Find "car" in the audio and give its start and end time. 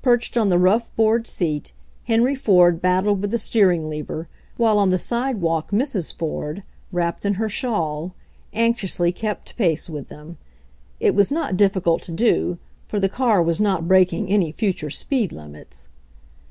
13.10-13.42